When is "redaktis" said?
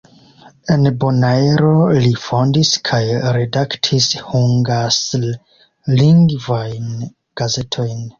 3.35-4.07